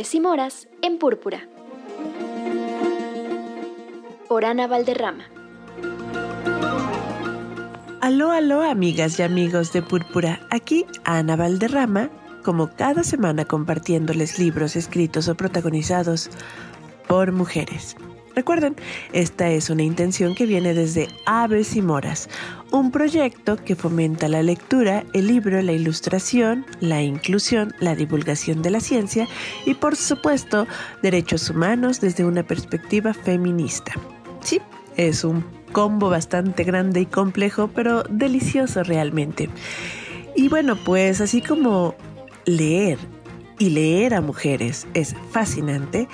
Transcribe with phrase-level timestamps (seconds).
[0.00, 1.48] Y Moras en Púrpura.
[4.28, 5.24] Por Ana Valderrama.
[8.00, 10.38] Aló, aló, amigas y amigos de Púrpura.
[10.50, 12.10] Aquí Ana Valderrama,
[12.44, 16.30] como cada semana compartiéndoles libros escritos o protagonizados
[17.08, 17.96] por mujeres.
[18.34, 18.76] Recuerden,
[19.12, 22.28] esta es una intención que viene desde Aves y Moras,
[22.70, 28.70] un proyecto que fomenta la lectura, el libro, la ilustración, la inclusión, la divulgación de
[28.70, 29.26] la ciencia
[29.66, 30.66] y por supuesto
[31.02, 33.92] derechos humanos desde una perspectiva feminista.
[34.40, 34.60] Sí,
[34.96, 39.48] es un combo bastante grande y complejo, pero delicioso realmente.
[40.36, 41.94] Y bueno, pues así como
[42.44, 42.98] leer
[43.58, 46.08] y leer a mujeres es fascinante,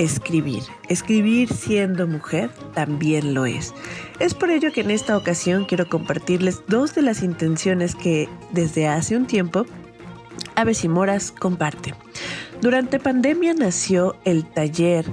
[0.00, 0.62] escribir.
[0.88, 3.74] Escribir siendo mujer también lo es.
[4.18, 8.88] Es por ello que en esta ocasión quiero compartirles dos de las intenciones que desde
[8.88, 9.66] hace un tiempo
[10.56, 11.94] Aves y Moras comparte.
[12.62, 15.04] Durante pandemia nació el taller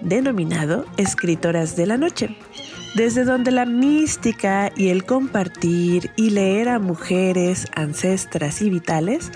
[0.00, 2.36] denominado Escritoras de la Noche,
[2.94, 9.32] desde donde la mística y el compartir y leer a mujeres, ancestras y vitales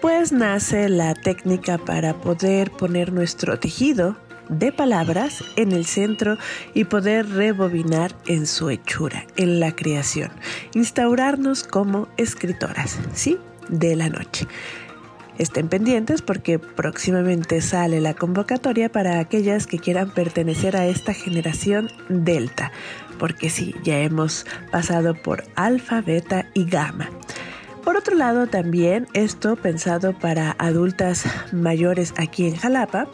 [0.00, 4.16] pues nace la técnica para poder poner nuestro tejido
[4.48, 6.36] de palabras en el centro
[6.74, 10.30] y poder rebobinar en su hechura, en la creación,
[10.74, 13.38] instaurarnos como escritoras, ¿sí?
[13.68, 14.48] De la noche.
[15.38, 21.88] Estén pendientes porque próximamente sale la convocatoria para aquellas que quieran pertenecer a esta generación
[22.08, 22.72] Delta,
[23.18, 27.08] porque sí, ya hemos pasado por alfa, beta y gamma.
[27.90, 33.08] Por otro lado, también esto pensado para adultas mayores aquí en Jalapa,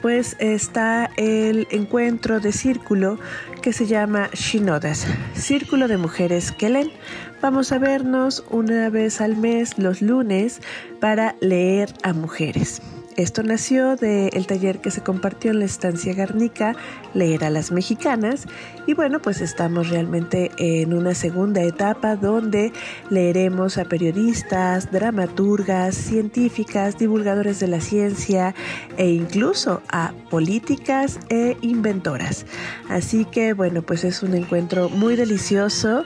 [0.00, 3.18] pues está el encuentro de círculo
[3.62, 6.92] que se llama Shinodas, Círculo de Mujeres que leen.
[7.40, 10.60] Vamos a vernos una vez al mes los lunes
[11.00, 12.80] para leer a mujeres.
[13.16, 16.74] Esto nació del taller que se compartió en la estancia Garnica,
[17.14, 18.46] Leer a las Mexicanas.
[18.86, 22.72] Y bueno, pues estamos realmente en una segunda etapa donde
[23.10, 28.54] leeremos a periodistas, dramaturgas, científicas, divulgadores de la ciencia
[28.96, 32.46] e incluso a políticas e inventoras.
[32.88, 36.04] Así que bueno, pues es un encuentro muy delicioso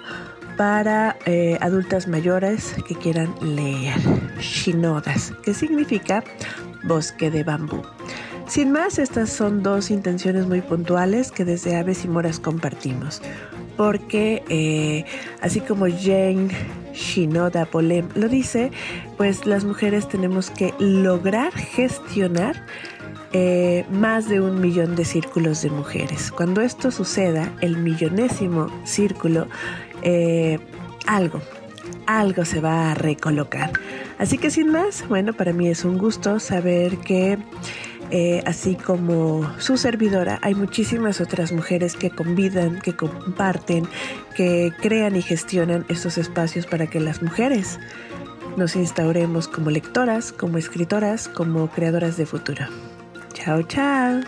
[0.56, 3.94] para eh, adultas mayores que quieran leer.
[4.40, 6.24] Shinodas, que significa
[6.86, 7.82] bosque de bambú.
[8.48, 13.20] Sin más, estas son dos intenciones muy puntuales que desde Aves y Moras compartimos,
[13.76, 15.04] porque eh,
[15.40, 16.48] así como Jane
[16.92, 18.70] Shinoda Polem lo dice,
[19.16, 22.64] pues las mujeres tenemos que lograr gestionar
[23.32, 26.30] eh, más de un millón de círculos de mujeres.
[26.30, 29.48] Cuando esto suceda, el millonésimo círculo,
[30.02, 30.58] eh,
[31.06, 31.42] algo,
[32.06, 33.72] algo se va a recolocar.
[34.18, 37.38] Así que sin más, bueno, para mí es un gusto saber que
[38.10, 43.86] eh, así como su servidora, hay muchísimas otras mujeres que convidan, que comparten,
[44.34, 47.78] que crean y gestionan estos espacios para que las mujeres
[48.56, 52.64] nos instauremos como lectoras, como escritoras, como creadoras de futuro.
[53.34, 54.20] Chao, chao.